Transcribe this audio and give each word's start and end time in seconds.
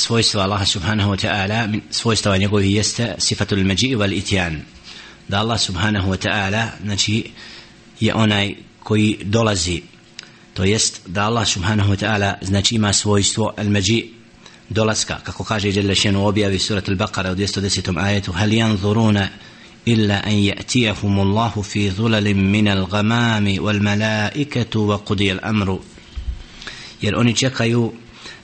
svojstva 0.00 0.42
Allaha 0.42 0.64
subhanahu 0.66 1.12
wa 1.12 1.16
ta'ala 1.16 1.68
svojstva 1.90 2.36
njegovi 2.36 2.72
jeste 2.72 3.14
sifatul 3.18 3.64
maji 3.64 3.96
wal 3.96 4.12
ityan 4.12 4.60
da 5.28 5.40
Allah 5.40 5.60
subhanahu 5.60 6.10
wa 6.10 6.16
ta'ala 6.16 6.68
znači 6.84 7.30
je 8.00 8.14
onaj 8.14 8.54
koji 8.82 9.18
dolazi 9.24 9.82
to 10.54 10.64
jest 10.64 11.00
da 11.06 11.26
Allah 11.26 11.46
subhanahu 11.48 11.92
wa 11.92 11.96
ta'ala 11.96 12.34
znači 12.42 12.74
ima 12.74 12.92
svojstvo 12.92 13.54
al 13.56 13.68
maji 13.70 14.14
dolaska 14.68 15.18
kako 15.24 15.44
kaže 15.44 15.70
Jalla 15.74 15.94
šenu 15.94 16.26
objavi 16.26 16.58
surat 16.58 16.88
al-Baqara 16.88 17.32
u 17.32 17.34
210. 17.34 18.04
ajetu 18.04 18.32
hal 18.32 18.50
yanzuruna 18.50 19.28
إلا 19.88 20.26
أن 20.26 20.32
يأتيهم 20.32 21.20
الله 21.20 21.62
في 21.62 21.90
ظلل 21.90 22.34
من 22.34 22.68
الغمام 22.68 23.56
والملائكة 23.58 24.80
وقضي 24.80 25.32
الأمر 25.32 25.78
jer 27.02 27.14
oni 27.16 27.34
čekaju 27.34 27.92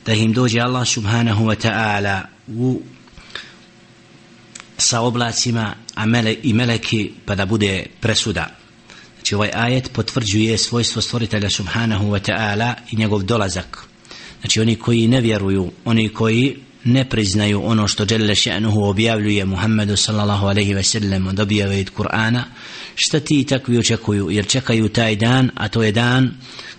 da 0.07 0.13
im 0.13 0.33
dođe 0.33 0.61
Allah 0.61 0.89
subhanahu 0.89 1.45
wa 1.45 1.57
ta'ala 1.57 2.21
u 2.49 2.81
sa 4.79 5.01
oblacima 5.01 5.75
a 5.95 6.07
mele, 6.07 6.37
i 6.43 6.53
meleki 6.53 7.11
pa 7.25 7.35
da 7.35 7.47
bude 7.47 7.87
presuda. 8.01 8.47
Znači 9.15 9.35
ovaj 9.35 9.51
ajet 9.55 9.93
potvrđuje 9.93 10.59
svojstvo 10.59 11.03
stvoritelja 11.03 11.51
subhanahu 11.51 12.07
wa 12.07 12.31
ta'ala 12.31 12.75
i 12.91 12.97
njegov 12.97 13.23
dolazak. 13.23 13.85
Znači 14.41 14.61
oni 14.61 14.77
koji 14.77 15.09
ne 15.09 15.21
vjeruju 15.21 15.71
oni 15.85 16.09
koji 16.09 16.57
ne 16.85 17.05
priznaju 17.05 17.63
ono 17.65 17.89
što 17.89 18.07
Jelle 18.11 18.35
še'nuhu 18.35 18.91
objavljuje 18.91 19.45
Muhammedu 19.45 19.97
sallallahu 19.97 20.47
alaihi 20.47 20.75
ve 20.75 20.83
sellem 20.83 21.27
od 21.27 21.41
objave 21.41 21.81
od 21.81 21.91
Kur'ana 21.97 22.43
šta 22.95 23.21
ti 23.21 23.45
takvi 23.45 23.79
očekuju? 23.79 24.31
Jer 24.31 24.47
čekaju 24.47 24.89
taj 24.89 25.17
dan 25.17 25.51
a 25.55 25.69
to 25.69 25.83
je 25.83 25.93
dan 25.93 26.31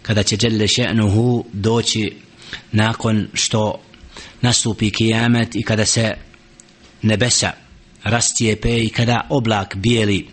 kada 0.02 0.24
će 0.24 0.38
Jelle 0.42 0.68
še'nuhu 0.68 1.44
doći 1.54 2.27
nakon 2.72 3.28
što 3.34 3.80
nastupi 4.42 4.92
kijamet 4.92 5.56
i 5.56 5.64
kada 5.64 5.86
se 5.86 6.14
nebesa 7.02 7.52
rastijepe 8.04 8.78
i 8.78 8.90
kada 8.90 9.28
oblak 9.30 9.76
bijeli 9.76 10.28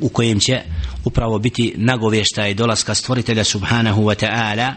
u 0.00 0.08
kojem 0.08 0.40
će 0.40 0.60
upravo 1.04 1.38
biti 1.38 1.74
nagovještaj 1.76 2.54
dolaska 2.54 2.94
stvoritelja 2.94 3.44
subhanahu 3.44 4.02
wa 4.02 4.26
ta'ala 4.26 4.74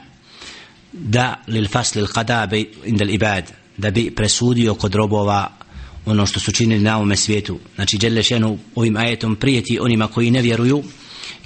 da 0.92 1.44
lil 1.48 1.68
fasli 1.68 2.04
qada 2.04 2.66
inda 2.86 3.06
ibad 3.06 3.52
da 3.78 3.92
bi 3.92 4.12
presudio 4.16 4.76
kod 4.76 4.96
robova 4.96 5.52
ono 6.06 6.26
što 6.26 6.40
su 6.40 6.52
činili 6.52 6.82
na 6.82 6.98
ovome 6.98 7.16
svijetu. 7.16 7.60
Znači 7.76 7.98
Đelešenu 7.98 8.58
ovim 8.76 8.98
ajetom 8.98 9.36
prijeti 9.36 9.80
onima 9.82 10.08
koji 10.08 10.32
ne 10.32 10.42
vjeruju 10.42 10.84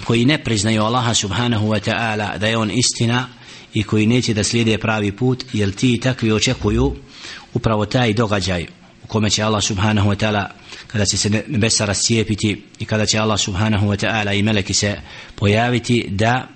koji 0.04 0.24
ne 0.24 0.44
priznaju 0.44 0.82
Allaha 0.82 1.14
subhanahu 1.14 1.68
wa 1.68 1.90
ta'ala 1.90 2.38
da 2.38 2.46
je 2.46 2.56
on 2.56 2.70
istina 2.70 3.28
i 3.73 3.83
koji 3.83 4.07
neće 4.07 4.33
da 4.33 4.43
slijede 4.43 4.77
pravi 4.77 5.11
put 5.11 5.45
jer 5.53 5.71
ti 5.71 5.99
takvi 6.03 6.31
očekuju 6.31 6.95
upravo 7.53 7.85
taj 7.85 8.13
događaj 8.13 8.65
u 9.03 9.07
kome 9.07 9.29
će 9.29 9.43
Allah 9.43 9.63
subhanahu 9.63 10.09
wa 10.09 10.25
ta'ala 10.25 10.45
kada 10.87 11.05
će 11.05 11.17
se 11.17 11.29
nebesa 11.47 11.85
rascijepiti 11.85 12.63
i 12.79 12.85
kada 12.85 13.05
će 13.05 13.19
Allah 13.19 13.39
subhanahu 13.39 13.87
wa 13.87 14.05
ta'ala 14.05 14.39
i 14.39 14.43
meleki 14.43 14.73
se 14.73 14.95
pojaviti 15.35 16.05
da 16.09 16.47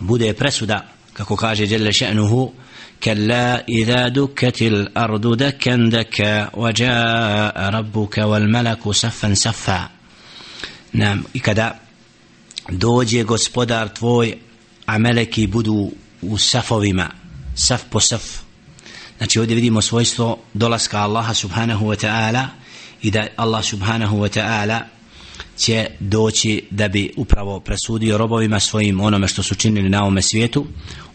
bude 0.00 0.32
presuda 0.32 0.86
kako 1.12 1.36
kaže 1.36 1.64
Jelle 1.64 1.92
še'nuhu 1.92 2.50
كلا 3.04 3.64
إذا 3.68 4.08
دكت 4.08 4.62
الأرض 4.62 5.36
دكا 5.36 5.76
دكا 5.76 6.50
وجاء 6.56 7.70
ربك 7.70 8.18
والملك 8.18 8.88
صفا 8.90 9.34
صفا 9.34 9.88
نعم 10.92 11.24
إكدا 11.36 11.74
dođe 12.68 13.22
gospodar 13.22 13.88
tvoj 13.88 14.34
a 14.86 14.98
meleki 14.98 15.46
budu 15.46 15.90
u 16.21 16.37
safovima 16.37 17.09
saf 17.55 17.81
po 17.89 17.99
saf. 17.99 18.23
Znači 19.17 19.39
ovdje 19.39 19.55
vidimo 19.55 19.81
svojstvo 19.81 20.37
dolaska 20.53 20.97
Allaha 20.97 21.33
subhanahu 21.33 21.85
wa 21.85 22.05
ta'ala 22.05 22.47
i 23.01 23.11
da 23.11 23.27
Allah 23.35 23.65
subhanahu 23.65 24.17
wa 24.17 24.39
ta'ala 24.39 24.79
će 25.57 25.87
doći 25.99 26.63
da 26.69 26.87
bi 26.87 27.13
upravo 27.17 27.59
presudio 27.59 28.17
robovima 28.17 28.59
svojim 28.59 29.01
onome 29.01 29.27
što 29.27 29.43
su 29.43 29.55
činili 29.55 29.89
na 29.89 30.01
ovome 30.01 30.21
svijetu. 30.21 30.65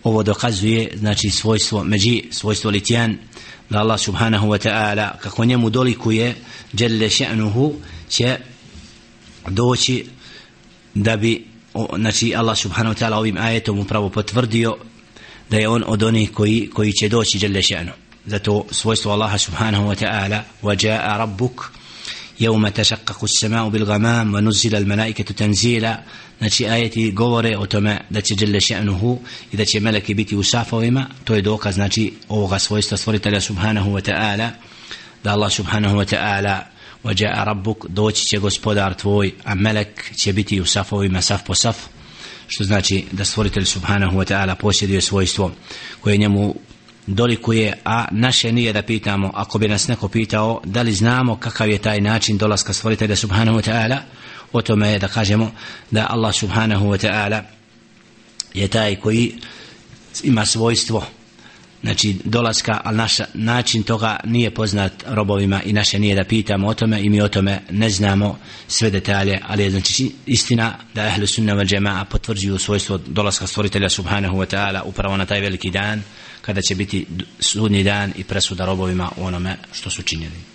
Ovo 0.03 0.23
dokazuje 0.23 0.93
znači 0.97 1.31
svojstvo 1.31 1.85
međi 1.85 2.23
svojstvo 2.31 2.71
litjan 2.71 3.19
da 3.71 3.79
Allah 3.79 4.01
subhanahu 4.01 4.47
wa 4.47 4.69
ta'ala 4.69 5.19
kako 5.19 5.45
njemu 5.45 5.71
dolikuje 5.71 6.35
jelle 6.73 7.09
še'nuhu 7.09 7.73
će 8.09 8.37
doći 9.49 10.07
da 10.95 11.17
bi 11.17 11.54
znači 11.97 12.35
Allah 12.37 12.59
subhanahu 12.59 12.95
wa 12.95 13.05
ta'ala 13.05 13.15
ovim 13.15 13.37
ajetom 13.39 13.79
upravo 13.79 14.11
potvrdio 14.11 14.77
da 15.51 15.57
je 15.57 15.69
on 15.69 15.85
od 15.87 16.03
onih 16.03 16.31
koji, 16.33 16.71
koji 16.75 16.93
će 16.93 17.09
doći 17.09 17.39
jelle 17.43 17.63
še'nu 17.63 17.91
zato 18.27 18.65
svojstvo 18.71 19.13
Allaha 19.13 19.39
subhanahu 19.39 19.85
wa 19.89 20.05
ta'ala 20.05 20.41
wa 20.63 20.75
ja'a 20.87 21.19
rabbuk 21.19 21.73
يوم 22.41 22.69
تشقق 22.69 23.25
السماء 23.25 23.69
بالغمام 23.69 24.35
ونزل 24.35 24.75
الملائكة 24.75 25.35
تنزيلا 25.35 26.03
znači 26.39 26.67
ajeti 26.67 27.13
govore 27.13 27.59
o 27.59 27.67
tome 27.67 28.01
da 28.11 28.21
će 28.21 28.35
dželle 28.35 28.61
še'nuhu 28.61 29.19
i 29.53 29.57
da 29.57 29.65
će 29.65 29.81
meleki 29.81 30.15
biti 30.15 30.37
u 30.37 30.43
safovima 30.43 31.07
to 31.25 31.35
je 31.35 31.43
dokaz 31.43 31.75
znači 31.75 32.13
ovoga 32.29 32.59
svojstva 32.59 32.97
stvoritelja 32.97 33.41
subhanahu 33.41 33.91
wa 33.91 34.11
ta'ala 34.11 34.49
da 35.25 35.33
Allah 35.33 35.53
subhanahu 35.53 35.97
wa 35.97 36.15
ta'ala 36.15 36.74
ođe 37.05 37.27
rabbuk, 37.27 37.87
doći 37.89 38.27
će 38.27 38.39
gospodar 38.39 38.95
tvoj, 38.95 39.33
a 39.45 39.55
melek 39.55 40.17
će 40.17 40.33
biti 40.33 40.61
u 40.61 40.67
safovima, 40.67 41.23
saf 41.23 41.43
po 41.47 41.55
saf, 41.55 41.77
što 42.47 42.65
znači 42.65 43.05
da 43.13 43.25
stvoritelj 43.25 43.65
subhanahu 43.65 44.19
wa 44.19 44.33
ta'ala 44.33 44.55
posjeduje 44.55 45.01
svojstvo 45.01 45.53
koje 46.01 46.17
njemu 46.17 46.55
dolikuje, 47.07 47.79
a 47.85 48.05
naše 48.11 48.53
nije 48.53 48.73
da 48.73 48.83
pitamo, 48.83 49.31
ako 49.35 49.59
bi 49.59 49.69
nas 49.69 49.89
neko 49.89 50.09
pitao, 50.09 50.61
da 50.65 50.83
li 50.83 50.93
znamo 50.93 51.37
kakav 51.37 51.71
je 51.71 51.79
taj 51.79 52.01
način 52.01 52.39
dolaska 52.39 52.73
stvoritelja 52.73 53.17
subhanahu 53.17 53.59
wa 53.59 53.71
ta'ala, 53.71 53.99
o 54.53 54.63
tome 54.63 54.89
je 54.89 54.99
da 54.99 55.09
kažemo 55.09 55.53
da 55.91 56.07
Allah 56.11 56.35
subhanahu 56.35 56.87
wa 56.87 57.07
ta'ala 57.07 57.43
je 58.55 58.69
taj 58.69 58.97
koji 58.97 59.35
ima 60.23 60.47
svojstvo 60.47 61.07
znači 61.85 62.17
dolaska, 62.25 62.81
ali 62.85 62.97
naš 62.97 63.19
način 63.35 63.83
toga 63.83 64.17
nije 64.25 64.55
poznat 64.55 64.93
robovima 65.07 65.63
i 65.63 65.73
naše 65.73 65.99
nije 65.99 66.15
da 66.15 66.25
pitamo 66.25 66.69
o 66.69 66.75
tome 66.75 67.01
i 67.01 67.09
mi 67.09 67.21
o 67.21 67.29
tome 67.29 67.61
ne 67.71 67.91
znamo 67.91 68.39
sve 68.69 68.91
detalje, 68.91 69.41
ali 69.47 69.63
je 69.63 69.71
znači 69.71 70.11
istina 70.27 70.79
da 70.95 71.07
ehlu 71.07 71.27
sunna 71.27 71.55
wa 71.55 71.65
džema'a 71.65 72.05
potvrđuju 72.05 72.59
svojstvo 72.59 72.99
dolaska 73.07 73.47
stvoritelja 73.47 73.89
subhanahu 73.89 74.37
wa 74.37 74.57
ta'ala 74.57 74.83
upravo 74.85 75.17
na 75.17 75.27
taj 75.27 75.41
veliki 75.41 75.71
dan 75.71 76.03
kada 76.43 76.61
će 76.61 76.75
biti 76.75 77.07
sudnji 77.41 77.85
dan 77.85 78.13
i 78.17 78.25
presuda 78.25 78.67
robovima 78.67 79.11
onome 79.17 79.57
što 79.73 79.91
su 79.91 80.03
činjeli. 80.03 80.54